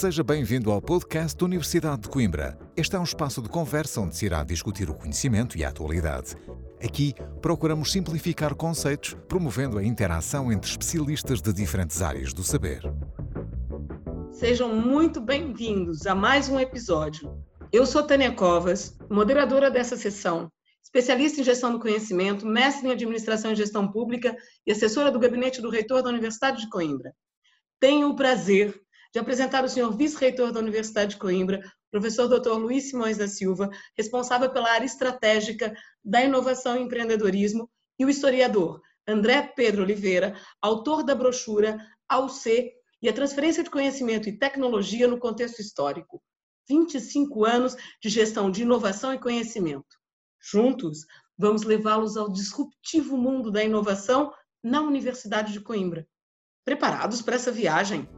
[0.00, 2.58] Seja bem-vindo ao podcast da Universidade de Coimbra.
[2.74, 6.36] Este é um espaço de conversa onde se irá discutir o conhecimento e a atualidade.
[6.82, 12.80] Aqui procuramos simplificar conceitos, promovendo a interação entre especialistas de diferentes áreas do saber.
[14.32, 17.30] Sejam muito bem-vindos a mais um episódio.
[17.70, 20.50] Eu sou Tânia Covas, moderadora dessa sessão,
[20.82, 24.34] especialista em gestão do conhecimento, mestre em administração e gestão pública
[24.66, 27.12] e assessora do gabinete do reitor da Universidade de Coimbra.
[27.78, 28.80] Tenho o prazer
[29.12, 31.60] de apresentar o senhor vice-reitor da Universidade de Coimbra,
[31.90, 32.52] professor Dr.
[32.52, 35.74] Luiz Simões da Silva, responsável pela área estratégica
[36.04, 41.78] da inovação e empreendedorismo, e o historiador André Pedro Oliveira, autor da brochura
[42.08, 46.22] Ao C e a transferência de conhecimento e tecnologia no contexto histórico.
[46.68, 49.98] 25 anos de gestão de inovação e conhecimento.
[50.40, 51.04] Juntos,
[51.36, 56.06] vamos levá-los ao disruptivo mundo da inovação na Universidade de Coimbra.
[56.64, 58.08] Preparados para essa viagem?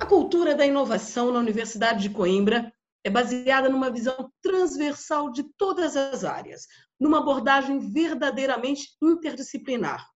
[0.00, 2.72] A cultura da inovação na Universidade de Coimbra
[3.04, 6.66] é baseada numa visão transversal de todas as áreas,
[6.98, 10.06] numa abordagem verdadeiramente interdisciplinar.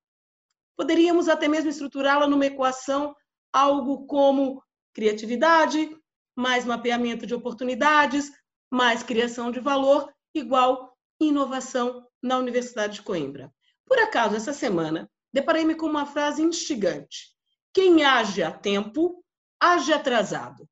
[0.77, 3.15] Poderíamos até mesmo estruturá-la numa equação
[3.53, 4.63] algo como
[4.95, 5.97] criatividade,
[6.37, 8.31] mais mapeamento de oportunidades,
[8.71, 13.53] mais criação de valor, igual inovação na Universidade de Coimbra.
[13.87, 17.35] Por acaso, essa semana, deparei-me com uma frase instigante.
[17.73, 19.25] Quem age a tempo,
[19.61, 20.69] age atrasado.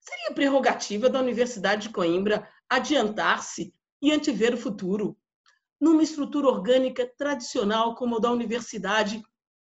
[0.00, 5.16] Seria prerrogativa da Universidade de Coimbra adiantar-se e antever o futuro.
[5.80, 9.22] Numa estrutura orgânica tradicional como a da universidade,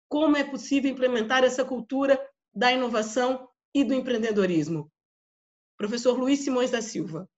[0.08, 2.19] como é possível implementar essa cultura
[2.53, 4.91] da inovação e do empreendedorismo?
[5.77, 7.30] Professor Luiz Simões da Silva.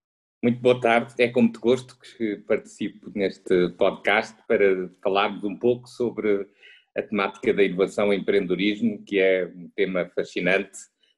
[0.44, 5.88] Muito boa tarde, é com muito gosto que participo neste podcast para falarmos um pouco
[5.88, 6.50] sobre
[6.96, 10.78] a temática da inovação e empreendedorismo, que é um tema fascinante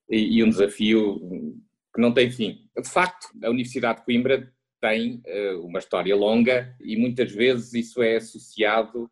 [0.09, 1.19] e, e um desafio
[1.93, 2.69] que não tem fim.
[2.77, 8.03] De facto, a Universidade de Coimbra tem uh, uma história longa e muitas vezes isso
[8.03, 9.09] é associado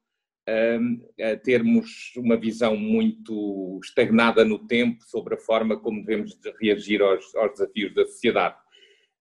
[0.47, 7.01] a, a termos uma visão muito estagnada no tempo sobre a forma como devemos reagir
[7.01, 8.55] aos, aos desafios da sociedade.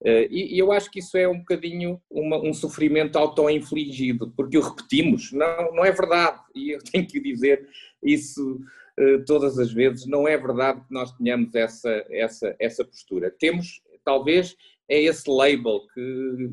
[0.03, 4.57] Uh, e, e, eu acho que isso é um bocadinho uma, um sofrimento auto-infligido, porque
[4.57, 7.69] o repetimos, não, não é verdade, e eu tenho que dizer
[8.03, 8.61] isso
[8.99, 13.31] uh, todas as vezes, não é verdade que nós tenhamos essa, essa, essa postura.
[13.39, 14.57] Temos, talvez,
[14.89, 16.51] é esse label que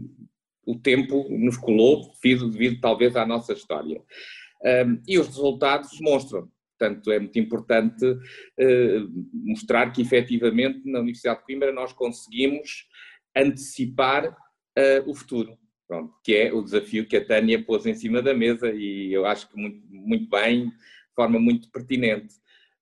[0.65, 4.01] o tempo nos colou, devido, devido talvez à nossa história.
[4.63, 6.49] Um, e os resultados mostram.
[6.77, 12.85] Portanto, é muito importante uh, mostrar que, efetivamente, na Universidade de Coimbra nós conseguimos
[13.41, 18.21] antecipar uh, o futuro, pronto, que é o desafio que a Tânia pôs em cima
[18.21, 22.35] da mesa e eu acho que muito, muito bem, de forma muito pertinente,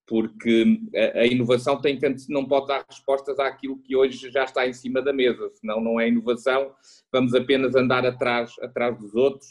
[0.08, 4.68] porque a, a inovação tem que, não pode dar respostas àquilo que hoje já está
[4.68, 6.74] em cima da mesa, senão não é inovação,
[7.12, 9.48] vamos apenas andar atrás, atrás dos outros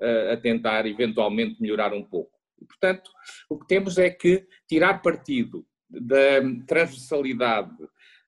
[0.00, 2.32] uh, a tentar eventualmente melhorar um pouco.
[2.60, 3.10] E, portanto,
[3.48, 7.76] o que temos é que tirar partido da transversalidade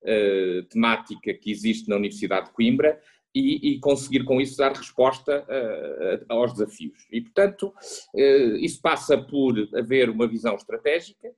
[0.05, 3.01] uh, temática que existe na Universidade de Coimbra
[3.35, 7.07] e, e conseguir com isso dar resposta uh, aos desafios.
[7.11, 7.75] E, portanto,
[8.15, 11.31] uh, isso passa por haver uma visão estratégica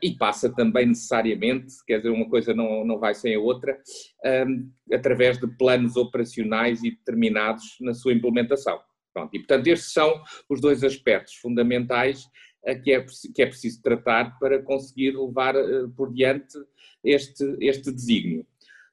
[0.00, 3.76] e passa também necessariamente, quer dizer, uma coisa não, não vai sem a outra,
[4.46, 8.80] um, através de planos operacionais e determinados na sua implementação.
[9.12, 12.24] Pronto, e, portanto, estes são os dois aspectos fundamentais
[12.82, 13.04] que é,
[13.34, 15.54] que é preciso tratar para conseguir levar
[15.96, 16.56] por diante
[17.04, 18.46] este, este desígnio.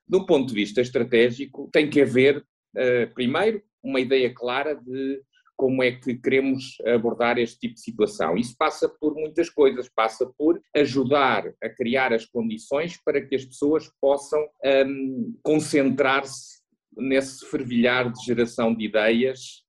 [0.07, 2.45] Do ponto de vista estratégico, tem que haver,
[2.75, 5.21] eh, primeiro, uma ideia clara de
[5.55, 8.35] como é que queremos abordar este tipo de situação.
[8.35, 13.45] Isso passa por muitas coisas, passa por ajudar a criar as condições para que as
[13.45, 14.43] pessoas possam
[14.87, 16.61] um, concentrar-se
[16.97, 19.63] nesse fervilhar de geração de ideias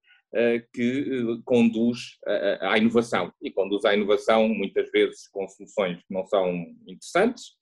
[0.73, 2.17] que uh, conduz
[2.61, 3.33] à inovação.
[3.41, 6.51] E conduz à inovação muitas vezes com soluções que não são
[6.87, 7.53] interessantes,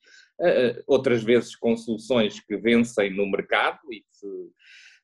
[0.42, 4.02] eh, outras vezes com soluções que vencem no mercado e,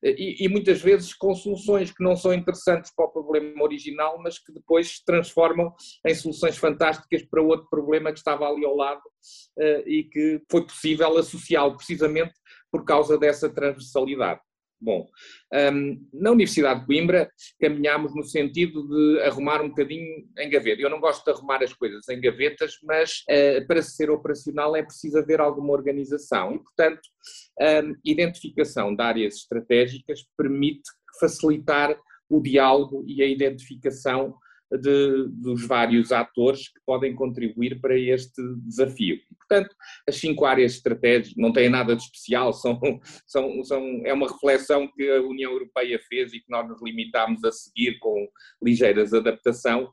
[0.03, 4.39] e, e, muitas vezes com soluções que não são interessantes para o problema original, mas
[4.39, 5.75] que depois se transformam
[6.07, 9.03] em soluções fantásticas para outro problema que estava ali ao lado
[9.87, 12.33] e que foi possível associá-lo precisamente
[12.71, 14.41] por causa dessa transversalidade.
[14.79, 15.09] Bom,
[15.73, 20.83] um, na Universidade de Coimbra caminhámos no sentido de arrumar um bocadinho em gaveta.
[20.83, 24.83] Eu não gosto de arrumar as coisas em gavetas, mas uh, para ser operacional é
[24.83, 27.01] preciso haver alguma organização e, portanto,
[27.61, 34.37] um, identificação de áreas estratégicas permite facilitar o diálogo e a identificação
[34.71, 39.19] de, dos vários atores que podem contribuir para este desafio.
[39.39, 39.75] Portanto,
[40.09, 42.79] as cinco áreas estratégicas não têm nada de especial, são,
[43.27, 47.45] são, são, é uma reflexão que a União Europeia fez e que nós nos limitámos
[47.45, 48.29] a seguir com
[48.63, 49.91] ligeiras adaptação,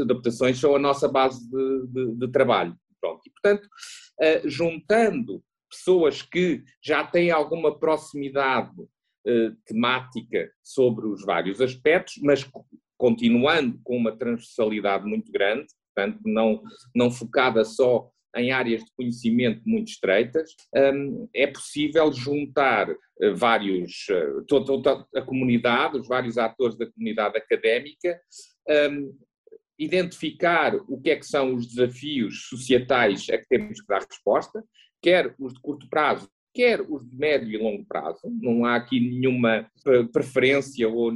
[0.00, 2.76] adaptações, são a nossa base de, de, de trabalho.
[3.00, 3.20] Pronto.
[3.26, 11.60] E, portanto, uh, juntando pessoas que já têm alguma proximidade uh, temática sobre os vários
[11.60, 12.44] aspectos, mas
[12.96, 16.62] continuando com uma transversalidade muito grande, portanto, não,
[16.94, 24.06] não focada só em áreas de conhecimento muito estreitas, um, é possível juntar uh, vários,
[24.10, 28.20] uh, toda, a comunidade, os vários atores da comunidade académica,
[28.90, 29.16] um,
[29.78, 34.62] identificar o que é que são os desafios societais a que temos que dar resposta,
[35.02, 38.98] quer os de curto prazo, quer os de médio e longo prazo, não há aqui
[38.98, 39.70] nenhuma
[40.10, 41.12] preferência ou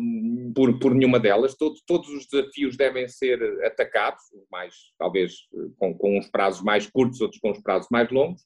[0.54, 4.22] por, por nenhuma delas, todos, todos os desafios devem ser atacados,
[4.52, 5.32] mais talvez
[5.78, 8.42] com, com uns prazos mais curtos, outros com os prazos mais longos,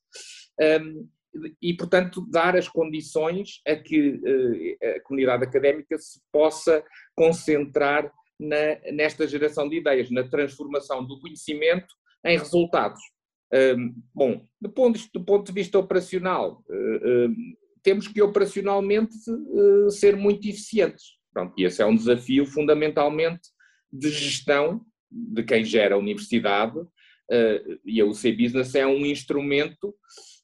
[0.80, 1.08] um,
[1.60, 6.84] e portanto dar as condições a que uh, a comunidade académica se possa
[7.16, 8.08] concentrar
[8.38, 11.92] na, nesta geração de ideias, na transformação do conhecimento
[12.24, 13.00] em resultados.
[14.12, 17.34] Bom, do ponto, do ponto, de vista operacional, uh, uh,
[17.82, 21.04] temos que operacionalmente uh, ser muito eficientes.
[21.32, 23.48] Pronto, e esse é um desafio fundamentalmente
[23.92, 26.76] de gestão de quem gera a universidade,
[27.84, 29.94] e a UC Business é um instrumento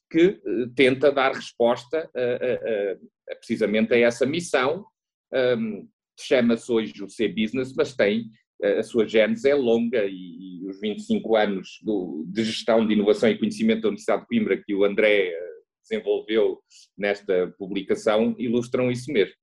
[0.09, 0.41] que
[0.75, 4.85] tenta dar resposta a, a, a, precisamente a essa missão.
[6.19, 8.31] Chama-se hoje UC Business, mas tem
[8.63, 13.29] a sua gênese é longa e, e os 25 anos do, de gestão de inovação
[13.29, 16.61] e conhecimento da Universidade de Coimbra que o André eh, desenvolveu
[16.97, 19.35] nesta publicação ilustram isso mesmo.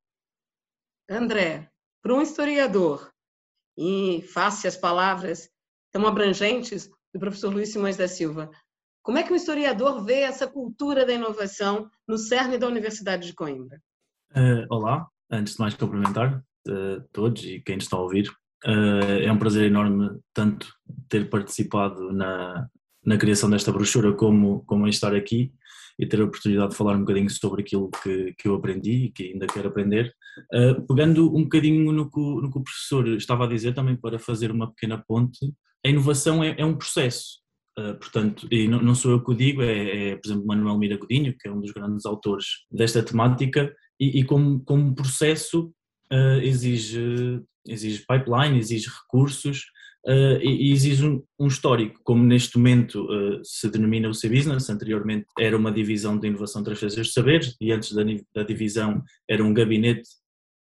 [1.10, 1.70] André,
[2.02, 3.10] para um historiador,
[3.76, 5.48] e face as palavras
[5.92, 8.50] tão abrangentes do professor Luiz Simões da Silva,
[9.02, 13.34] como é que um historiador vê essa cultura da inovação no cerne da Universidade de
[13.34, 13.80] Coimbra?
[14.32, 18.30] Uh, olá, antes de mais cumprimentar uh, todos e quem está a ouvir.
[18.66, 20.68] Uh, é um prazer enorme tanto
[21.08, 22.66] ter participado na,
[23.04, 25.52] na criação desta brochura como, como em estar aqui
[25.98, 29.10] e ter a oportunidade de falar um bocadinho sobre aquilo que, que eu aprendi e
[29.10, 30.14] que ainda quero aprender.
[30.54, 34.18] Uh, pegando um bocadinho no que, no que o professor estava a dizer também para
[34.18, 35.52] fazer uma pequena ponte,
[35.84, 37.38] a inovação é, é um processo.
[37.78, 40.78] Uh, portanto, e não, não, sou eu que o digo, é, é, por exemplo, Manuel
[40.78, 45.72] Mira Godinho, que é um dos grandes autores desta temática, e, e como, como processo
[46.12, 49.66] uh, exige exige pipeline, exige recursos
[50.06, 54.70] uh, e, e, exige um, um, histórico, como neste momento uh, se denomina o C-Business,
[54.70, 58.02] anteriormente era uma divisão de inovação e transferências de saberes e antes da,
[58.34, 60.08] da divisão era um gabinete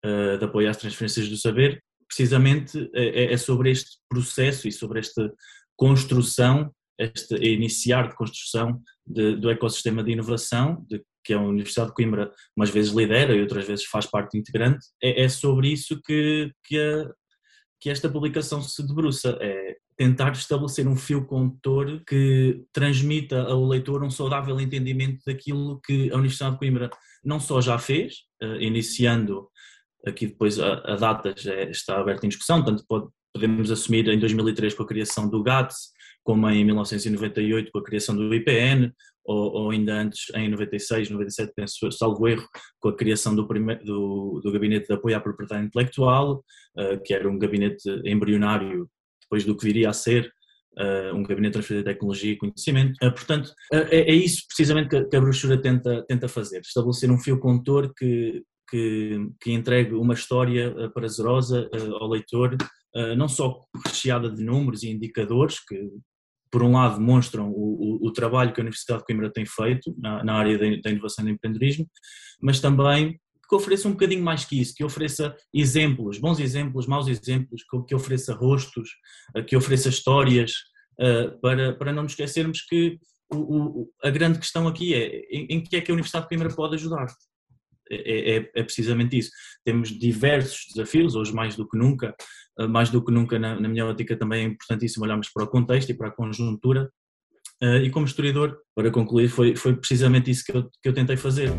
[0.05, 4.99] uh, de apoio às transferências do saber, precisamente é, é sobre este processo e sobre
[4.99, 5.33] esta
[5.75, 11.95] construção, este iniciar de construção de, do ecossistema de inovação, de que a Universidade de
[11.95, 16.51] Coimbra umas vezes lidera e outras vezes faz parte integrante, é, é sobre isso que,
[16.63, 17.12] que, a,
[17.81, 24.04] que esta publicação se debruça, é tentar estabelecer um fio condutor que transmita ao leitor
[24.04, 26.89] um saudável entendimento daquilo que a Universidade de Coimbra
[27.24, 29.50] não só já fez, uh, iniciando
[30.06, 34.74] aqui depois a, a data já está aberta em discussão, pode, podemos assumir em 2003
[34.74, 35.91] com a criação do GATS,
[36.25, 38.91] como em 1998 com a criação do IPN,
[39.24, 42.48] ou, ou, ainda antes, em 96, 97, penso, salvo erro,
[42.79, 46.44] com a criação do, primeiro, do, do Gabinete de Apoio à Propriedade Intelectual,
[46.77, 48.89] uh, que era um gabinete embrionário
[49.22, 50.32] depois do que viria a ser
[50.79, 52.94] uh, um gabinete de transferência de tecnologia e conhecimento.
[53.03, 57.20] Uh, portanto, é, é, isso precisamente que, que, a brochura tenta, tenta fazer, estabelecer um
[57.20, 62.58] fio condutor que, que, que entregue uma história prazerosa ao leitor,
[63.17, 65.91] não só recheada de números e indicadores, que
[66.55, 69.93] por um lado, demonstram o, o, o, trabalho que a Universidade de Coimbra tem feito
[69.97, 71.85] na, na área da, inovação e do empreendedorismo,
[72.41, 73.19] mas também
[73.50, 77.93] que ofereça um bocadinho mais que isso, que ofereça exemplos, bons exemplos, maus exemplos, que,
[77.93, 78.89] ofereça rostos,
[79.35, 80.53] eh, que ofereça histórias,
[80.97, 85.57] eh, para, para não nos esquecermos que o, o, a grande questão aqui é em,
[85.57, 87.07] em que é que a Universidade de Coimbra pode ajudar.
[87.89, 89.32] É, é, é, precisamente isso.
[89.63, 92.15] Temos diversos desafios, hoje mais do que nunca,
[92.60, 95.48] eh, mais do que nunca, na, na minha ótica, também é importantíssimo olharmos para o
[95.48, 96.92] contexto e para a conjuntura.
[97.63, 101.15] Uh, e como historiador, para concluir, foi, foi precisamente isso que eu, que eu tentei
[101.15, 101.50] fazer.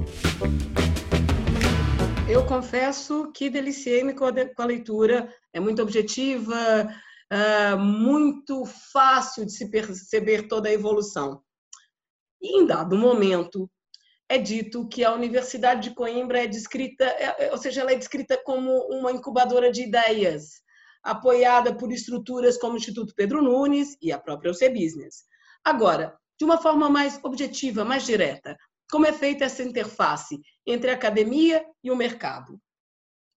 [2.29, 6.55] Eu confesso que deliciei-me com, com, a leitura, é muito objetiva,
[7.33, 11.41] uh, muito fácil de se perceber toda a evolução.
[12.43, 13.71] E em dado momento,
[14.29, 17.97] é dito que a Universidade de Coimbra é descrita, é, é, ou seja, ela é
[17.97, 20.65] descrita como uma incubadora de ideias.
[21.03, 25.23] apoiada por estruturas como o Instituto Pedro Nunes e a própria UC Business.
[25.65, 28.57] Agora, de uma forma mais objetiva, mais direta,
[28.91, 32.61] como é feita essa interface entre a academia e o mercado?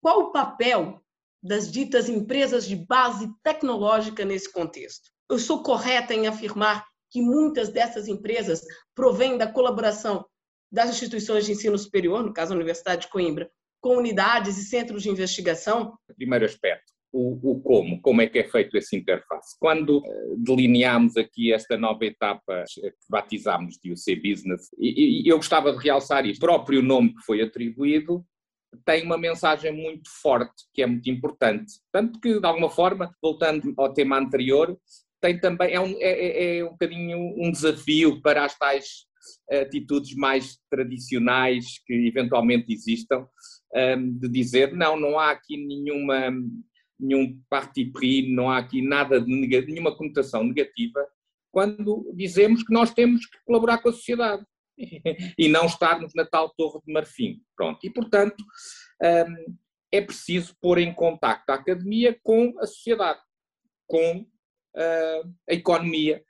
[0.01, 0.99] Qual o papel
[1.43, 5.09] das ditas empresas de base tecnológica nesse contexto?
[5.29, 8.61] Eu sou correta em afirmar que muitas dessas empresas
[8.95, 10.25] provêm da colaboração
[10.71, 13.49] das instituições de ensino superior, no caso a Universidade de Coimbra,
[13.81, 15.97] com unidades e centros de investigação?
[16.15, 19.55] Primeiro aspecto, o, o, como, como é que é feito esse interface.
[19.59, 25.37] Quando uh, delineámos aqui esta nova etapa que batizámos de UC Business, e, e, eu
[25.37, 28.25] gostava de realçar isto, o próprio nome que foi atribuído
[28.85, 31.73] tem uma mensagem muito forte, que é muito importante.
[31.91, 34.77] Tanto que, de alguma forma, voltando ao tema anterior,
[35.19, 39.08] tem também, é um, é, é, é um bocadinho um desafio para as tais
[39.51, 43.27] atitudes mais tradicionais que eventualmente existam,
[44.19, 46.31] de dizer, não, não há aqui nenhuma
[46.99, 51.07] nenhum parti pris, não há aqui nada de nenhuma conotação negativa,
[51.51, 54.45] quando dizemos que nós temos que colaborar com a sociedade
[55.37, 57.41] e não estarmos na tal torre de marfim.
[57.55, 57.79] Pronto.
[57.83, 58.43] E, portanto,
[59.91, 63.19] é preciso pôr em contacto a academia com a sociedade,
[63.87, 66.23] com uh, a economia,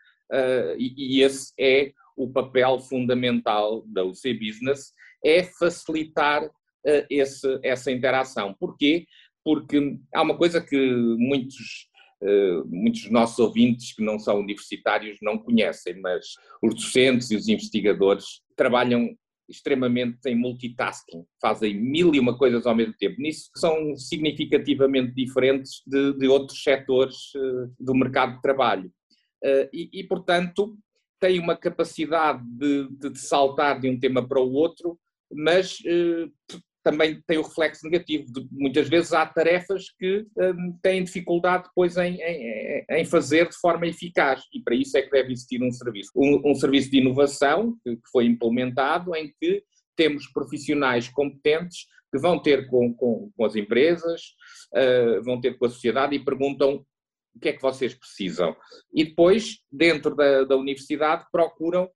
[0.78, 7.92] e, e esse é o papel fundamental da UC Business, é facilitar uh, esse, essa
[7.92, 8.56] interação.
[8.60, 9.06] Porquê?
[9.44, 10.78] porque há uma coisa que
[11.18, 11.88] muitos,
[12.22, 16.26] uh, muitos nossos ouvintes que não são universitários não conhecem, mas
[16.62, 19.10] os docentes e os investigadores trabalham
[19.50, 23.20] extremamente em multitasking, fazem mil e uma coisas ao mesmo tempo.
[23.20, 28.92] Nisso são significativamente diferentes de, de outros setores uh, do mercado de trabalho.
[29.44, 30.78] Uh, e, e, portanto,
[31.20, 34.98] têm uma capacidade de, de, de, saltar de um tema para o outro,
[35.32, 35.80] mas
[36.84, 38.26] também tem o reflexo negativo.
[38.32, 43.56] De, muitas vezes há tarefas que um, têm dificuldade depois em, em, em, fazer de
[43.56, 46.12] forma eficaz e para isso é que deve existir um serviço.
[46.16, 49.64] Um, um serviço de inovação que, que, foi implementado em que
[49.96, 54.22] temos profissionais competentes que vão ter com, com, com as empresas,
[54.74, 56.84] uh, vão ter com a sociedade e perguntam
[57.36, 58.56] o que é que vocês precisam.
[58.94, 61.90] E depois, dentro da, da universidade, procuram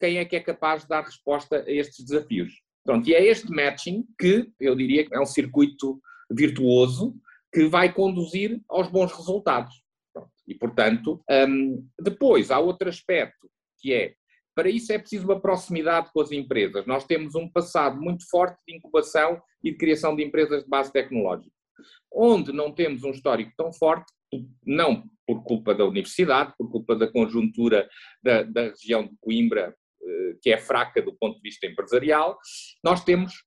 [0.00, 2.52] quem é que é capaz de dar resposta a estes desafios.
[2.84, 6.00] Pronto, e é este matching que eu diria que é um circuito
[6.30, 7.16] virtuoso
[7.52, 9.82] que vai conduzir aos bons resultados.
[10.12, 10.30] Pronto.
[10.46, 14.14] E, portanto, um, depois há outro aspecto que é,
[14.54, 16.86] para isso é preciso uma proximidade com as empresas.
[16.86, 20.92] Nós temos um passado muito forte de incubação e de criação de empresas de base
[20.92, 21.54] tecnológica.
[22.12, 24.10] Onde não temos um histórico tão forte,
[24.64, 27.88] não por culpa da universidade, por culpa da conjuntura
[28.22, 32.38] da, da região de Coimbra eh, que é fraca do ponto de vista empresarial,
[32.82, 33.44] nós temos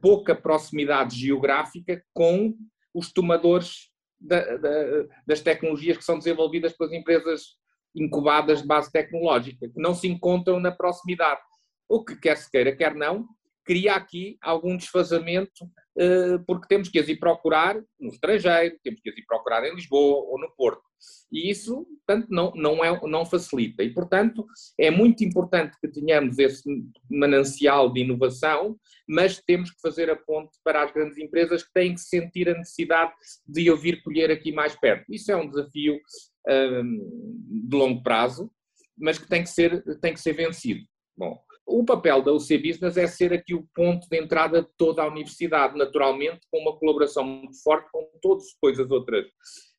[0.00, 2.54] pouca proximidade geográfica com
[2.94, 3.90] os tomadores
[4.20, 4.70] da, da,
[5.26, 7.42] das tecnologias que são desenvolvidas pelas empresas
[7.94, 11.40] incubadas de base tecnológica, que não se encontram na proximidade.
[11.88, 13.26] O que quer se queira, quer não,
[13.68, 19.10] cria aqui algum desfazamento, eh, porque temos que as ir procurar no estrangeiro, temos que
[19.10, 20.80] as ir procurar em Lisboa ou no Porto.
[21.30, 23.82] E isso, portanto, não, não, é, não facilita.
[23.82, 24.46] E, portanto,
[24.80, 26.64] é muito importante que tenhamos esse
[27.10, 28.74] manancial de inovação,
[29.06, 32.56] mas temos que fazer a ponte para as grandes empresas que têm que sentir a
[32.56, 33.12] necessidade
[33.46, 35.12] de ouvir colher aqui mais perto.
[35.12, 36.00] Isso é um desafio
[36.48, 38.50] um, de longo prazo,
[38.96, 40.80] mas que tem que ser, tem que ser vencido.
[41.14, 45.02] Bom, o papel da UC Business é ser aqui o ponto de entrada de toda
[45.02, 48.46] a universidade, naturalmente, com uma colaboração muito forte com todas
[48.80, 49.26] as outras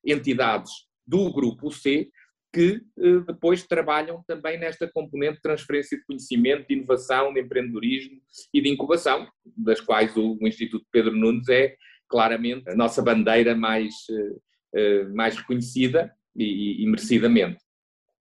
[0.06, 0.72] entidades
[1.06, 2.10] do grupo C,
[2.54, 8.20] que eh, depois trabalham também nesta componente de transferência de conhecimento, de inovação, de empreendedorismo
[8.54, 9.28] e de incubação,
[9.58, 11.76] das quais o, Instituto Pedro Nunes é
[12.08, 14.36] claramente a nossa bandeira mais, eh,
[14.76, 17.58] eh, mais reconhecida e merecidamente.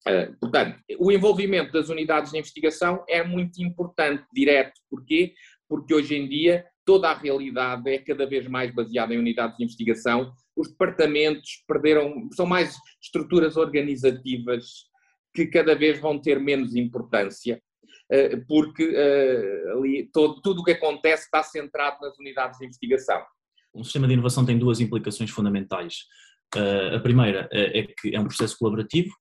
[0.07, 4.79] Uh, portanto, o envolvimento das unidades de investigação é muito importante, direto.
[4.89, 5.33] Porquê?
[5.67, 9.63] Porque hoje em dia toda a realidade é cada vez mais baseada em unidades de
[9.63, 10.31] investigação.
[10.55, 14.85] Os departamentos perderam, são mais estruturas organizativas
[15.33, 17.59] que cada vez vão ter menos importância,
[18.13, 23.21] uh, porque uh, ali todo, tudo o que acontece está centrado nas unidades de investigação.
[23.73, 26.05] Um sistema de inovação tem duas implicações fundamentais.
[26.95, 29.13] a primeira é que é um processo colaborativo,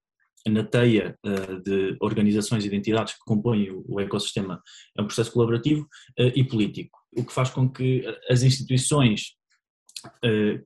[0.48, 4.62] na teia uh, de organizações e de entidades que compõem o, ecossistema
[4.96, 9.36] é um processo colaborativo uh, e político, o que faz com que as instituições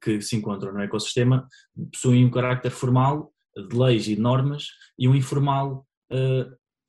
[0.02, 1.46] que se encontram no ecossistema
[1.92, 4.66] possuem um carácter formal de leis e normas
[4.98, 5.86] e um informal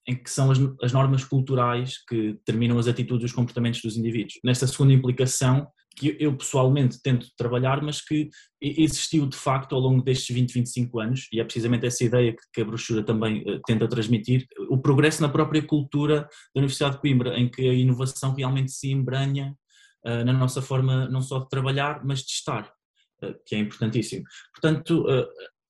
[0.08, 0.50] em que são
[0.82, 4.40] as normas culturais que determinam as atitudes e os comportamentos dos indivíduos.
[4.44, 5.68] Nesta segunda implicação,
[6.00, 8.30] que eu pessoalmente tento trabalhar, mas que
[8.62, 12.62] existiu de facto ao longo destes 20, 25 anos, e é precisamente essa ideia que
[12.62, 16.22] a brochura também uh, tenta transmitir, o progresso na própria cultura
[16.56, 19.54] da Universidade de Coimbra, em que a inovação realmente se embranha
[20.06, 22.72] uh, na nossa forma não só de trabalhar, mas de estar,
[23.22, 24.24] uh, que é importantíssimo.
[24.54, 25.06] Portanto,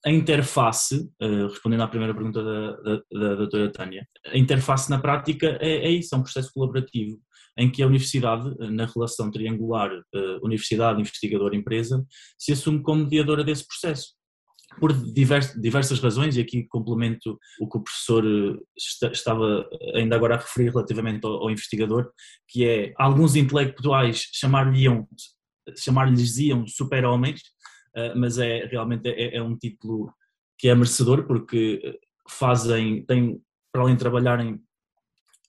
[0.05, 5.57] a interface, respondendo à primeira pergunta da, da, da doutora Tânia, a interface na prática
[5.59, 7.19] é, é isso, é um processo colaborativo
[7.57, 12.05] em que a universidade, na relação triangular uh, universidade, investigador, empresa,
[12.37, 14.17] se assume como mediadora desse processo.
[14.79, 20.35] Por divers, diversas razões, e aqui complemento o que o professor eh, estava ainda agora
[20.35, 22.11] a referir relativamente ao, investigador,
[22.47, 25.09] que é alguns intelectuais chamar-lhes
[25.75, 27.41] chamar iam super-homens,
[28.15, 30.13] mas é realmente é, é um título
[30.57, 33.41] que é merecedor porque fazem, têm,
[33.71, 34.61] para além de trabalharem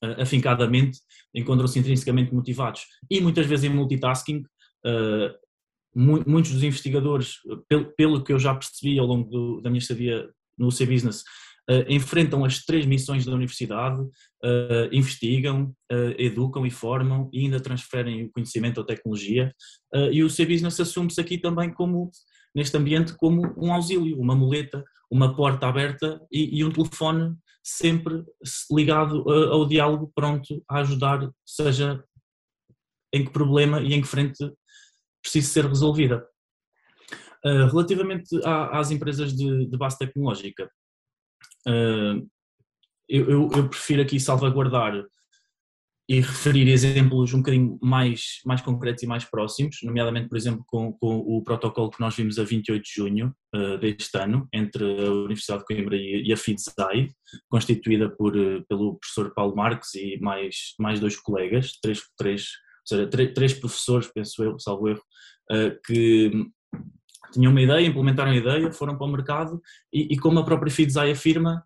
[0.03, 0.99] uh, afincadamente,
[1.35, 2.87] encontram-se intrinsecamente motivados.
[3.11, 4.45] E muitas vezes em multitasking,
[4.87, 5.35] uh,
[5.95, 7.37] mu muitos dos investigadores,
[7.69, 11.23] pelo, pelo, que eu já percebi ao longo do, da minha estadia no UC Business,
[11.71, 14.01] uh, enfrentam as três missões da universidade,
[14.91, 15.75] investigam,
[16.17, 19.53] educam e formam e ainda transferem o conhecimento ou tecnologia.
[20.11, 22.11] e o UC Business assume-se aqui também como,
[22.55, 28.25] neste ambiente, como um auxílio, uma muleta, uma porta aberta e, e um telefone sempre
[28.71, 32.03] ligado ao diálogo, pronto a ajudar, seja
[33.13, 34.39] em que problema e em que frente
[35.23, 36.27] precisa ser resolvida.
[37.45, 40.71] Uh, relativamente às empresas de, base tecnológica,
[43.09, 45.03] eu, eu, prefiro aqui salvaguardar
[46.11, 50.93] e referir exemplos um bocadinho mais, mais concretos e mais próximos, nomeadamente, por exemplo, com,
[50.95, 55.09] com o protocolo que nós vimos a 28 de junho uh, deste ano, entre a
[55.09, 57.11] Universidade de Coimbra e, e a FIDSAI,
[57.49, 62.87] constituída por, uh, pelo professor Paulo Marques e mais, mais dois colegas, três, três, ou
[62.87, 65.03] seja, três, três professores, penso eu, salvo erro,
[65.53, 66.33] uh, que
[67.33, 69.63] tinham uma ideia, implementaram a ideia, foram para o mercado
[69.93, 71.65] e, e como a própria FIDSAI afirma,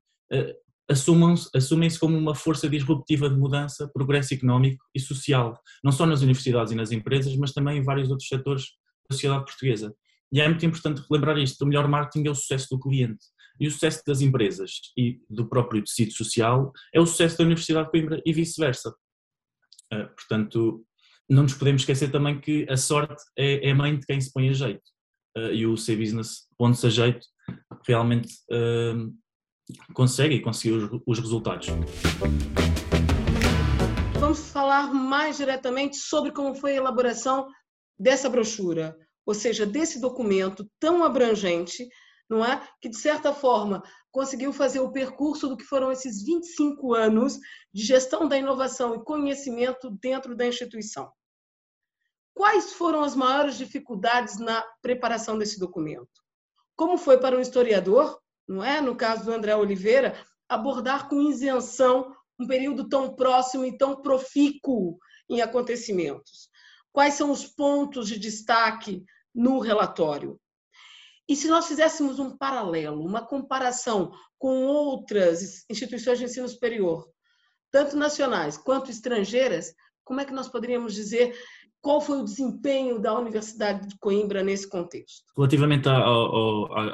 [0.88, 6.73] assumem-se como uma força disruptiva de mudança, progresso económico e social, não só nas universidades
[6.73, 8.64] e nas empresas, mas também em vários outros setores
[9.09, 9.94] da sociedade portuguesa.
[10.33, 13.25] E é muito importante relembrar isto: o melhor marketing é o sucesso do cliente.
[13.61, 17.87] E o sucesso das empresas e do próprio tecido social é o sucesso da Universidade
[17.87, 18.90] de Coimbra e vice-versa.
[19.92, 20.85] Uh, portanto,
[21.31, 24.49] não nos podemos esquecer também que a sorte é, é mãe de quem se põe
[24.49, 24.83] a jeito.
[25.37, 27.27] Uh, e o C-Business, pondo-se a jeito,
[27.87, 29.14] realmente uh,
[29.92, 31.68] consegue e conseguiu os, resultados.
[34.18, 37.48] Vamos falar mais diretamente sobre como foi a elaboração
[37.98, 41.88] dessa brochura, ou seja, desse documento tão abrangente,
[42.29, 42.66] não é?
[42.81, 47.38] Que de certa forma conseguiu fazer o percurso do que foram esses 25 anos
[47.72, 51.11] de gestão da inovação e conhecimento dentro da instituição.
[52.33, 56.09] Quais foram as maiores dificuldades na preparação desse documento?
[56.77, 58.80] Como foi para um historiador não é?
[58.80, 60.14] No caso do André Oliveira,
[60.48, 66.48] abordar com isenção um período tão próximo e tão profícuo em acontecimentos.
[66.92, 69.04] Quais são os pontos de destaque
[69.35, 70.38] no relatório?
[71.28, 77.09] E se nós fizéssemos um paralelo, uma comparação com outras instituições de ensino superior,
[77.70, 81.35] tanto nacionais quanto estrangeiras, como é que nós poderíamos dizer
[81.80, 85.22] qual foi o desempenho da Universidade de Coimbra nesse contexto?
[85.37, 85.98] Relativamente à,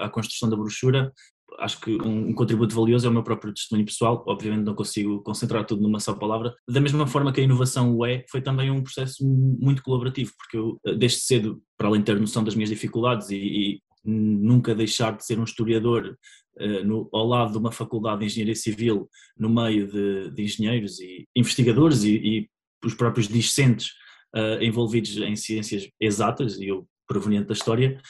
[0.05, 1.13] à, construção da brochura,
[1.61, 5.23] acho que um, um, contributo valioso é o meu próprio testemunho pessoal, obviamente não consigo
[5.23, 6.55] concentrar tudo numa só palavra.
[6.69, 10.57] Da mesma forma que a inovação o é, foi também um processo muito colaborativo, porque
[10.57, 14.75] eu, eh, desde cedo, para além de ter noção das minhas dificuldades e, e nunca
[14.75, 16.17] deixar de ser um historiador
[16.59, 20.99] uh, no, ao lado de uma faculdade de engenharia civil, no meio de, de engenheiros
[21.01, 22.49] e investigadores e, e
[22.83, 23.89] os próprios discentes
[24.35, 28.01] uh, envolvidos em ciências exatas, e eu proveniente da história,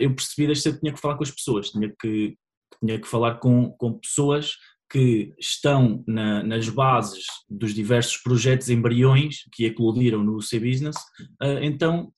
[0.00, 2.36] eu percebi desde cedo que tinha que falar com as pessoas, tinha que
[2.84, 4.56] tinha que falar com, com pessoas
[4.90, 10.96] que estão na, nas bases dos diversos projetos embriões que eclodiram no C-Business.
[11.42, 12.12] Uh, então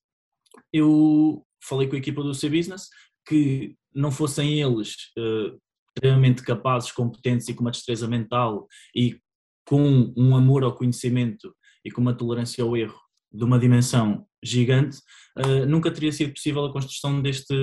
[0.73, 2.89] eu falei com a equipa do C-Business
[3.27, 9.19] que não fossem eles uh, extremamente capazes, competentes e com uma destreza mental e
[9.67, 13.01] com um amor ao conhecimento e com uma tolerância ao erro
[13.33, 14.99] de uma dimensão gigante,
[15.39, 17.55] uh, nunca teria sido possível a construção deste,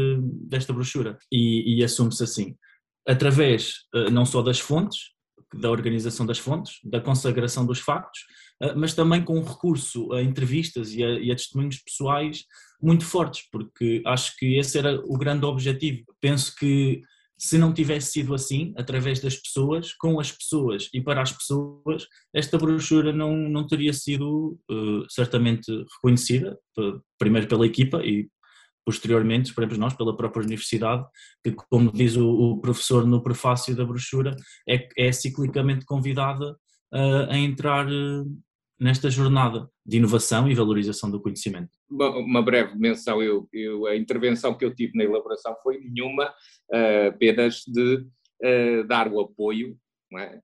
[0.47, 1.17] desta brochura.
[1.31, 2.55] E, e assume-se assim
[3.07, 5.11] através eh, não só das fontes,
[5.53, 8.21] da organização das fontes, da consagração dos factos,
[8.61, 12.45] eh, mas também com recurso a entrevistas e a, e a, testemunhos pessoais
[12.81, 16.03] muito fortes, porque acho que esse era o grande objetivo.
[16.19, 17.01] Penso que
[17.37, 22.07] se não tivesse sido assim, através das pessoas, com as pessoas e para as pessoas,
[22.33, 26.57] esta brochura não, não teria sido uh, certamente reconhecida,
[27.19, 28.29] primeiro pela equipa e
[28.85, 31.05] posteriormente, esperemos nós, pela própria universidade,
[31.43, 34.35] que, como diz o, o professor no prefácio da brochura,
[34.67, 36.51] é, é ciclicamente convidada
[36.93, 38.25] uh, a entrar uh,
[38.79, 41.69] nesta jornada de inovação e valorização do conhecimento.
[41.89, 47.07] Uma breve menção, eu, eu, a intervenção que eu tive na elaboração foi nenhuma, uh,
[47.09, 49.77] apenas de uh, dar o apoio
[50.17, 50.39] é?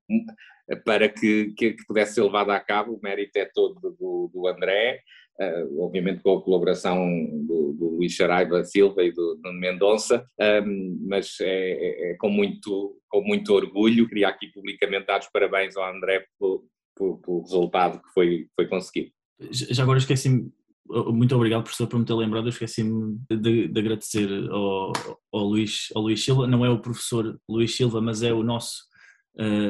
[0.84, 4.48] para que, que, que, pudesse ser levado a cabo, o mérito é todo do, do
[4.48, 5.00] André,
[5.40, 7.06] uh, obviamente com a colaboração
[7.46, 10.24] do, do Luís Saraiva Silva e do Nuno Mendonça,
[10.64, 15.28] um, mas é, é, é, com, muito, com muito orgulho, queria aqui publicamente dar os
[15.32, 16.64] parabéns ao André pelo,
[17.42, 19.10] resultado que foi, foi conseguido.
[19.50, 20.52] Já agora esqueci-me,
[20.86, 24.92] muito obrigado professor por me ter lembrado, esqueci-me de, de, agradecer ao,
[25.32, 28.89] ao, Luís, ao Luís Silva, não é o professor Luís Silva, mas é o nosso,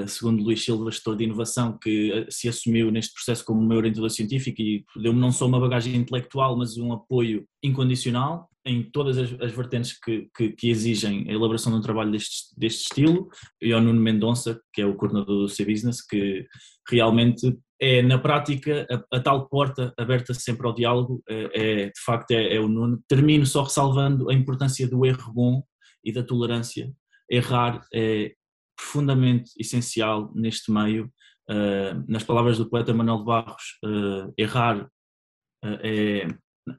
[0.06, 4.10] segundo Luís Silva, gestor de inovação, que eh, se assumiu neste processo como meu orientador
[4.10, 9.32] científico e deu-me não só uma bagagem intelectual, mas um apoio incondicional em todas as,
[9.40, 13.28] as vertentes que, que, que, exigem a elaboração de um trabalho deste, deste estilo,
[13.60, 16.46] e ao Nuno Mendonça, que é o coordenador do C-Business, que
[16.88, 22.00] realmente é, na prática, a, a, tal porta aberta sempre ao diálogo, é, é de
[22.04, 23.02] facto, é, é, o Nuno.
[23.08, 25.62] Termino só ressalvando a importância do erro bom
[26.04, 26.92] e da tolerância.
[27.30, 28.34] Errar é
[28.80, 31.12] profundamente essencial neste meio.
[31.48, 36.28] Uh, nas palavras do poeta Manuel Barros, uh, errar uh, é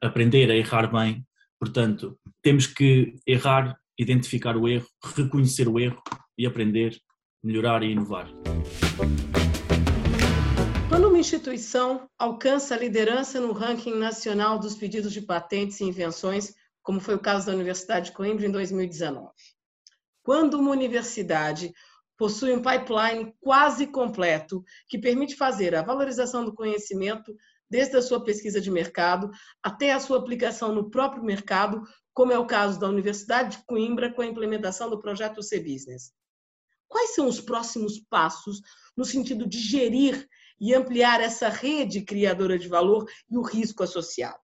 [0.00, 1.22] aprender a errar bem
[1.62, 6.02] Portanto, temos que errar, identificar o erro, reconhecer o erro
[6.36, 6.98] e aprender,
[7.40, 8.28] melhorar e inovar.
[10.88, 16.52] Quando uma instituição alcança a liderança no ranking nacional dos pedidos de patentes e invenções,
[16.82, 19.30] como foi o caso da Universidade de Coimbra em 2019.
[20.24, 21.72] Quando uma universidade
[22.16, 27.34] possui um pipeline quase completo que permite fazer a valorização do conhecimento
[27.70, 29.30] desde a sua pesquisa de mercado
[29.62, 34.12] até a sua aplicação no próprio mercado, como é o caso da Universidade de Coimbra
[34.12, 36.12] com a implementação do projeto C-Business.
[36.86, 38.60] Quais são os próximos passos
[38.94, 40.28] no sentido de gerir
[40.60, 44.41] e ampliar essa rede criadora de valor e o risco associado?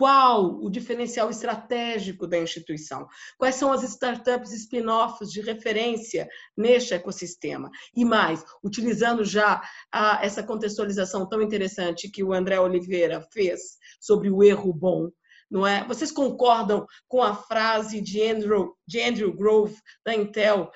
[0.00, 3.06] Qual o diferencial estratégico da instituição?
[3.36, 7.70] Quais são as startups spin-offs de referência neste ecossistema?
[7.94, 9.60] E mais, utilizando já
[9.92, 15.10] a, essa contextualização tão interessante que o André Oliveira fez sobre o erro bom,
[15.50, 15.86] não é?
[15.86, 20.70] Vocês concordam com a frase de Andrew, de Andrew Grove, da Intel,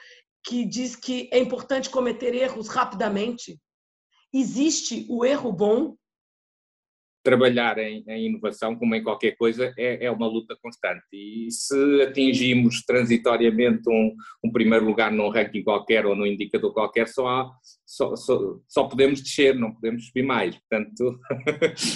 [0.47, 3.59] que diz que é importante cometer erros rapidamente?
[4.31, 5.97] Existe o erro bom
[7.25, 11.03] trabalhar em, em, inovação, como em qualquer coisa, é, é, uma luta constante.
[11.11, 17.09] E se atingimos transitoriamente um, um, primeiro lugar num ranking qualquer ou num indicador qualquer,
[17.09, 17.51] só, há,
[17.87, 20.55] só, só, só podemos descer, não podemos subir mais.
[20.57, 21.19] Portanto,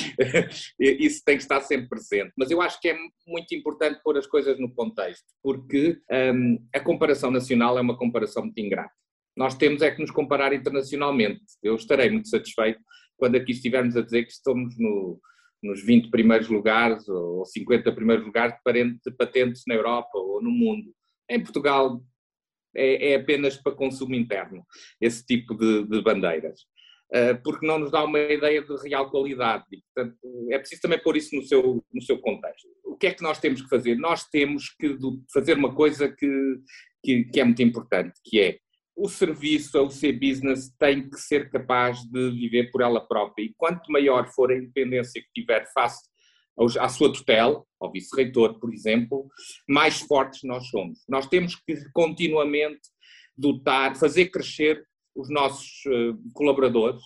[0.81, 2.33] isso tem que estar sempre presente.
[2.37, 6.01] Mas eu acho que é muito importante pôr as coisas no contexto, porque
[6.35, 8.91] um, a comparação nacional é uma comparação muito ingrata.
[9.37, 11.43] Nós temos é que nos comparar internacionalmente.
[11.63, 12.81] Eu estarei muito satisfeito
[13.19, 15.21] quando aqui estivermos a dizer que estamos no,
[15.63, 18.55] nos 20 primeiros lugares ou 50 primeiros lugares
[19.05, 20.95] de patentes na Europa ou no mundo.
[21.29, 22.01] Em Portugal
[22.75, 24.65] é, é apenas para consumo interno
[25.01, 26.61] esse tipo de, de bandeiras.
[27.11, 29.65] Uh, porque não nos dá uma ideia de real qualidade.
[29.95, 30.19] Portanto,
[30.51, 32.69] é preciso também pôr isso no seu, no seu contexto.
[32.85, 33.97] O que é que nós temos que fazer?
[33.97, 34.95] Nós temos que
[35.33, 36.61] fazer uma coisa que,
[37.03, 38.59] que, que é muito importante, que é
[38.99, 43.45] o serviço, o C-Business, tem que ser capaz de viver por ela própria.
[43.45, 46.03] E quanto maior for a independência que tiver face
[46.81, 49.29] à sua tutela, ao vice-reitor, por exemplo,
[49.69, 50.99] mais fortes nós somos.
[51.09, 52.81] Nós temos que continuamente
[53.37, 54.85] dotar, fazer crescer
[55.15, 57.03] os nossos eh, colaboradores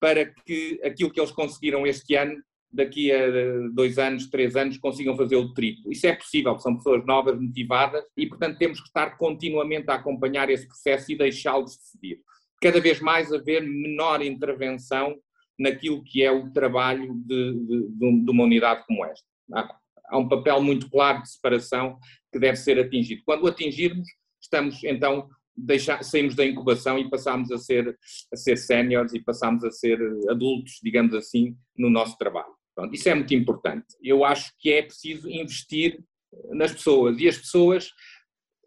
[0.00, 2.42] para que aquilo que eles conseguiram este ano
[2.74, 3.28] daqui a
[3.72, 5.92] dois anos, três anos, consigam fazer o triplo.
[5.92, 10.50] Isso é possível, são pessoas novas, motivadas, e portanto temos que estar continuamente a acompanhar
[10.50, 12.20] esse processo e deixá-los decidir.
[12.60, 15.16] Cada vez mais haver menor intervenção
[15.58, 19.26] naquilo que é o trabalho de, de, de uma unidade como esta.
[19.52, 19.76] Há,
[20.08, 21.98] há um papel muito claro de separação
[22.32, 23.22] que deve ser atingido.
[23.24, 24.08] Quando o atingirmos,
[24.40, 27.96] estamos então deixar, saímos da incubação e passamos a ser
[28.32, 32.52] a ser séniores e passamos a ser adultos, digamos assim, no nosso trabalho.
[32.74, 33.86] Pronto, isso é muito importante.
[34.02, 36.02] Eu acho que é preciso investir
[36.50, 37.90] nas pessoas e as pessoas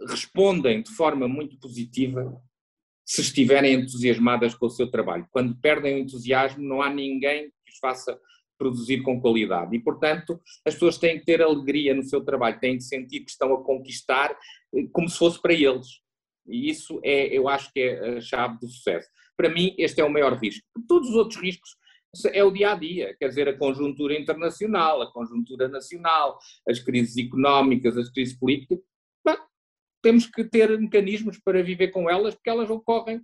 [0.09, 2.39] respondem de forma muito positiva
[3.05, 5.27] se estiverem entusiasmadas com o seu trabalho.
[5.31, 8.19] Quando perdem o entusiasmo, não há ninguém que os faça
[8.57, 9.75] produzir com qualidade.
[9.75, 13.31] E, portanto, as pessoas têm que ter alegria no seu trabalho, têm que sentir que
[13.31, 14.31] estão a conquistar
[14.75, 15.87] eh, como se fosse para eles.
[16.47, 19.07] E isso é, eu acho que é a chave do sucesso.
[19.37, 20.65] Para mim, este é o maior risco.
[20.87, 21.69] Todos os outros riscos
[22.31, 27.17] é o dia a dia, quer dizer, a conjuntura internacional, a conjuntura nacional, as crises
[27.17, 28.79] económicas, as crises políticas.
[29.25, 29.37] Bem,
[30.01, 33.21] temos que ter mecanismos para viver com elas, porque elas ocorrem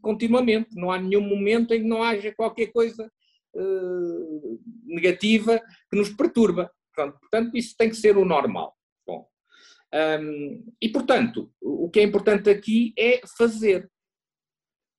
[0.00, 0.74] continuamente.
[0.74, 3.10] Não há nenhum momento em que não haja qualquer coisa
[3.54, 6.70] uh, negativa que nos perturba.
[6.94, 8.74] Portanto, portanto, isso tem que ser o normal.
[9.06, 9.26] Bom,
[10.20, 13.90] um, e, portanto, o que é importante aqui é fazer.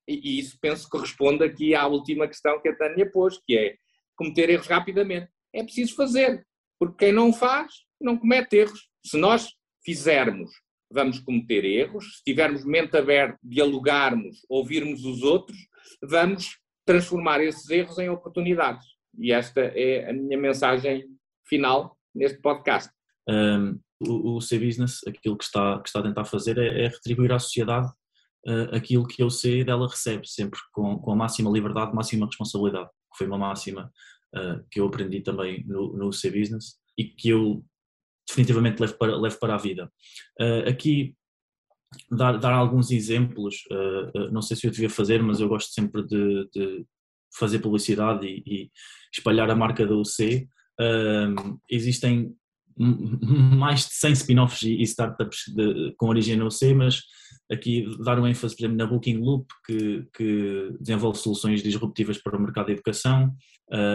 [0.08, 3.76] E, isso penso que corresponde aqui à última questão que a Tânia pôs, que é
[4.16, 5.30] cometer erros rapidamente.
[5.54, 6.46] É preciso fazer,
[6.80, 8.90] porque quem não faz, não comete erros.
[9.06, 9.50] Se nós
[9.84, 10.52] fizermos,
[10.92, 12.18] vamos cometer erros.
[12.18, 15.58] Se tivermos mente aberta, dialogarmos, ouvirmos os outros,
[16.02, 18.86] vamos transformar esses erros em oportunidades.
[19.18, 21.06] E esta é a minha mensagem
[21.48, 22.92] final neste podcast.
[23.28, 27.32] Um, o, o C-Business, aquilo que está, que está a tentar fazer é, é retribuir
[27.32, 27.88] à sociedade
[28.48, 32.90] uh, aquilo que eu sei dela recebe, sempre com, com a máxima liberdade, máxima responsabilidade,
[33.12, 33.92] que foi uma máxima
[34.36, 37.64] uh, que eu aprendi também no, no C-Business e que eu
[38.28, 39.92] definitivamente levo para, levo para a vida.
[40.40, 41.16] Uh, aqui,
[42.10, 43.64] dar, dar alguns exemplos,
[44.32, 46.86] não sei se eu devia fazer, mas eu gosto sempre de, de
[47.38, 48.72] fazer publicidade e, e,
[49.14, 50.50] espalhar a marca da UC.
[51.70, 52.36] existem
[52.78, 57.02] mais de 100 spin-offs e startups de, com origem no C, mas
[57.52, 62.38] aqui dar um ênfase, por exemplo, na Booking Loop, que, que desenvolve soluções disruptivas para
[62.38, 63.34] o mercado da educação,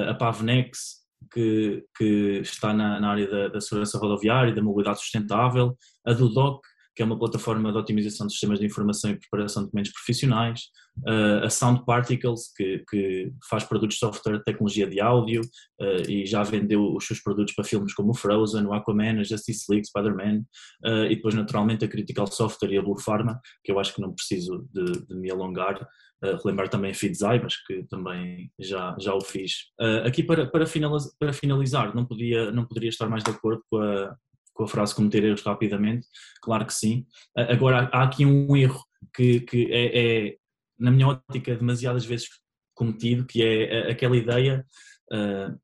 [0.08, 1.00] a Pavnex,
[1.32, 6.12] que, que está na, na área da, da, segurança rodoviária e da mobilidade sustentável, a
[6.12, 9.92] Dudoc, que é uma plataforma de otimização de sistemas de informação e preparação de documentos
[9.92, 10.60] profissionais,
[11.06, 15.42] uh, a Sound Particles, que, que, faz produtos de software de tecnologia de áudio
[15.80, 19.64] uh, e já vendeu os seus produtos para filmes como Frozen, o Aquaman, a Justice
[19.70, 20.40] League, Spider-Man,
[20.84, 24.00] uh, e depois naturalmente a Critical Software e a Blue Pharma, que eu acho que
[24.00, 25.86] não preciso de, de me alongar,
[26.22, 29.52] Uh, relembrar também a Feedzai, mas que também já, já o fiz.
[29.80, 33.62] Uh, aqui para, para, finalizar, para finalizar, não, podia, não poderia estar mais de acordo
[33.70, 34.14] com a,
[34.60, 36.06] com a frase cometer erros rapidamente,
[36.42, 37.06] claro que sim.
[37.34, 40.36] Agora, há aqui um erro que, que é, é,
[40.78, 42.28] na minha ótica, demasiadas vezes
[42.74, 44.66] cometido, que é aquela ideia
[45.10, 45.58] uh,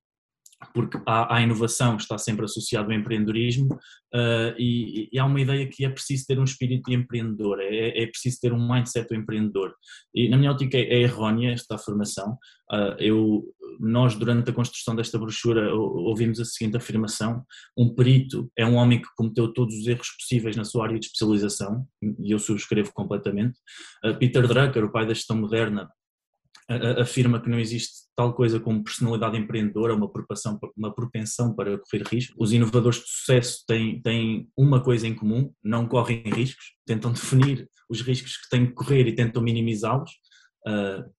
[0.73, 5.41] porque há, a inovação que está sempre associada ao empreendedorismo uh, e, e, há uma
[5.41, 9.15] ideia que é preciso ter um espírito empreendedor, é, é preciso ter um mindset do
[9.15, 9.75] empreendedor.
[10.15, 12.39] E na minha ótica é, é errónea esta afirmação.
[12.73, 13.45] Uh, eu,
[13.79, 17.45] nós, durante a construção desta brochura, ouvimos a seguinte afirmação:
[17.77, 21.07] um perito é um homem que cometeu todos os erros possíveis na sua área de
[21.07, 23.59] especialização, e eu subscrevo completamente.
[24.05, 25.89] Uh, Peter Drucker, o pai da gestão moderna,
[27.01, 32.03] afirma que não existe tal coisa como personalidade empreendedora, uma propensão, uma propensão para correr
[32.11, 32.35] risco.
[32.39, 37.69] Os inovadores de sucesso têm, têm uma coisa em comum, não correm riscos, tentam definir
[37.89, 40.11] os riscos que têm que correr e tentam minimizá-los.
[40.67, 41.17] Uh,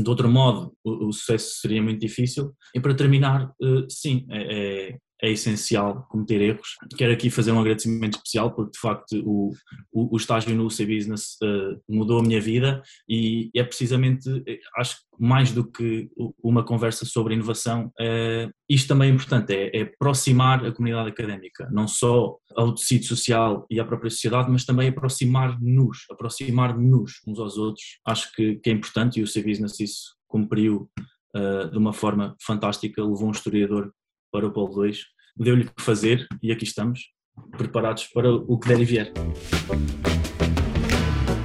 [0.00, 2.54] de outro modo, o, sucesso seria muito difícil.
[2.74, 6.76] E para terminar, uh, sim, é, é essencial cometer erros.
[6.96, 9.50] Quero aqui fazer um agradecimento especial porque de facto o,
[9.92, 14.58] o, o estágio no UC Business uh, mudou a minha vida e é precisamente, eh,
[14.76, 16.08] acho que mais do que
[16.42, 21.68] uma conversa sobre inovação, uh, isto também é importante, é, é, aproximar a comunidade académica,
[21.70, 27.58] não só ao tecido social e à própria sociedade, mas também aproximar-nos, aproximar-nos uns aos
[27.58, 27.84] outros.
[28.06, 30.88] Acho que, que, é importante e o UC Business isso cumpriu
[31.36, 33.92] uh, de uma forma fantástica, levou um historiador
[34.30, 35.04] para o Polo 2,
[35.36, 37.12] deu-lhe o que fazer e aqui estamos,
[37.56, 39.12] preparados para o que der e vier.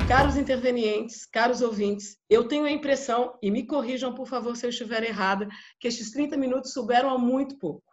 [0.08, 4.70] Caros intervenientes, caros ouvintes, eu tenho a impressão, e me corrijam por favor se eu
[4.70, 5.48] estiver errada,
[5.80, 7.84] que estes 30 minutos souberam a muito pouco.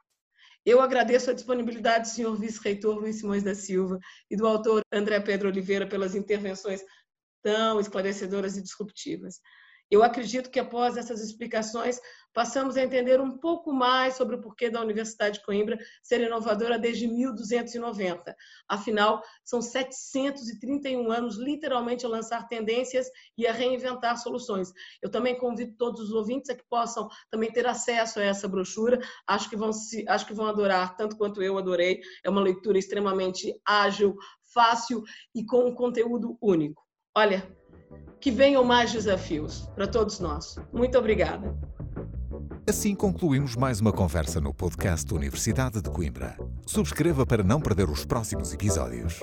[0.64, 3.98] Eu agradeço a disponibilidade do senhor vice-reitor Luiz Simões da Silva
[4.30, 6.82] e do autor André Pedro Oliveira pelas intervenções
[7.42, 9.40] tão esclarecedoras e disruptivas.
[9.92, 12.00] Eu acredito que após essas explicações,
[12.32, 16.78] passamos a entender um pouco mais sobre o porquê da Universidade de Coimbra ser inovadora
[16.78, 18.34] desde 1290.
[18.66, 24.72] Afinal, são 731 anos literalmente a lançar tendências e a reinventar soluções.
[25.02, 28.98] Eu também convido todos os ouvintes a que possam também ter acesso a essa brochura.
[29.26, 32.00] Acho que vão se, acho que vão adorar tanto quanto eu adorei.
[32.24, 34.16] É uma leitura extremamente ágil,
[34.54, 35.02] fácil
[35.34, 36.82] e com um conteúdo único.
[37.14, 37.46] Olha,
[38.20, 40.56] que venham mais desafios para todos nós.
[40.72, 41.54] Muito obrigada.
[42.68, 46.36] Assim concluímos mais uma conversa no podcast Universidade de Coimbra.
[46.64, 49.20] Subscreva para não perder os próximos episódios.